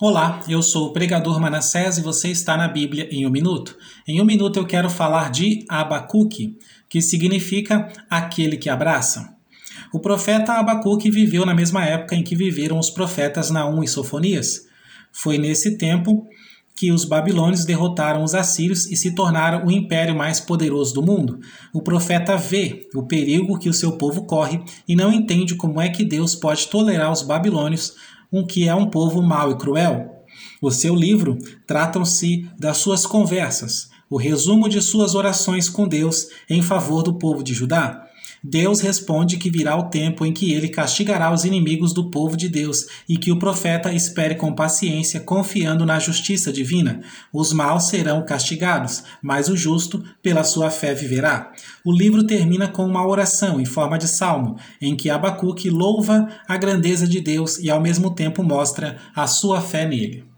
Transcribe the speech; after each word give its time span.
Olá, 0.00 0.40
eu 0.48 0.62
sou 0.62 0.86
o 0.86 0.92
pregador 0.94 1.38
Manassés 1.38 1.98
e 1.98 2.00
você 2.00 2.28
está 2.28 2.56
na 2.56 2.66
Bíblia 2.66 3.06
em 3.10 3.26
um 3.26 3.30
minuto. 3.30 3.76
Em 4.08 4.18
um 4.18 4.24
minuto 4.24 4.58
eu 4.58 4.64
quero 4.64 4.88
falar 4.88 5.30
de 5.30 5.62
Abacuque, 5.68 6.56
que 6.88 7.02
significa 7.02 7.86
aquele 8.08 8.56
que 8.56 8.70
abraça. 8.70 9.36
O 9.92 10.00
profeta 10.00 10.54
Abacuque 10.54 11.10
viveu 11.10 11.44
na 11.44 11.54
mesma 11.54 11.84
época 11.84 12.16
em 12.16 12.22
que 12.22 12.34
viveram 12.34 12.78
os 12.78 12.88
profetas 12.88 13.50
Naum 13.50 13.84
e 13.84 13.88
Sofonias. 13.88 14.66
Foi 15.12 15.36
nesse 15.36 15.76
tempo 15.76 16.26
que 16.74 16.90
os 16.90 17.04
babilônios 17.04 17.66
derrotaram 17.66 18.24
os 18.24 18.34
assírios 18.34 18.90
e 18.90 18.96
se 18.96 19.14
tornaram 19.14 19.66
o 19.66 19.70
império 19.70 20.16
mais 20.16 20.40
poderoso 20.40 20.94
do 20.94 21.02
mundo. 21.02 21.40
O 21.74 21.82
profeta 21.82 22.38
vê 22.38 22.88
o 22.94 23.02
perigo 23.02 23.58
que 23.58 23.68
o 23.68 23.74
seu 23.74 23.98
povo 23.98 24.24
corre 24.24 24.62
e 24.88 24.96
não 24.96 25.12
entende 25.12 25.56
como 25.56 25.78
é 25.78 25.90
que 25.90 26.06
Deus 26.06 26.34
pode 26.34 26.68
tolerar 26.68 27.12
os 27.12 27.20
babilônios 27.20 27.96
um 28.32 28.46
que 28.46 28.68
é 28.68 28.74
um 28.74 28.88
povo 28.88 29.22
mau 29.22 29.50
e 29.50 29.56
cruel. 29.56 30.24
O 30.60 30.70
seu 30.70 30.94
livro 30.94 31.38
tratam-se 31.66 32.48
das 32.58 32.78
suas 32.78 33.06
conversas, 33.06 33.90
o 34.08 34.16
resumo 34.16 34.68
de 34.68 34.80
suas 34.80 35.14
orações 35.14 35.68
com 35.68 35.86
Deus 35.86 36.28
em 36.48 36.62
favor 36.62 37.02
do 37.02 37.14
povo 37.14 37.42
de 37.42 37.54
Judá. 37.54 38.09
Deus 38.42 38.80
responde 38.80 39.36
que 39.36 39.50
virá 39.50 39.76
o 39.76 39.90
tempo 39.90 40.24
em 40.24 40.32
que 40.32 40.52
ele 40.52 40.68
castigará 40.68 41.32
os 41.32 41.44
inimigos 41.44 41.92
do 41.92 42.10
povo 42.10 42.36
de 42.36 42.48
Deus 42.48 42.86
e 43.08 43.18
que 43.18 43.30
o 43.30 43.38
profeta 43.38 43.92
espere 43.92 44.34
com 44.34 44.54
paciência, 44.54 45.20
confiando 45.20 45.84
na 45.84 45.98
justiça 45.98 46.50
divina. 46.50 47.02
Os 47.32 47.52
maus 47.52 47.84
serão 47.84 48.24
castigados, 48.24 49.04
mas 49.22 49.48
o 49.48 49.56
justo, 49.56 50.02
pela 50.22 50.42
sua 50.42 50.70
fé, 50.70 50.94
viverá. 50.94 51.52
O 51.84 51.92
livro 51.92 52.24
termina 52.24 52.66
com 52.66 52.86
uma 52.86 53.06
oração 53.06 53.60
em 53.60 53.66
forma 53.66 53.98
de 53.98 54.08
salmo, 54.08 54.56
em 54.80 54.96
que 54.96 55.10
Abacuque 55.10 55.68
louva 55.68 56.28
a 56.48 56.56
grandeza 56.56 57.06
de 57.06 57.20
Deus 57.20 57.58
e 57.58 57.70
ao 57.70 57.80
mesmo 57.80 58.14
tempo 58.14 58.42
mostra 58.42 58.96
a 59.14 59.26
sua 59.26 59.60
fé 59.60 59.86
nele. 59.86 60.29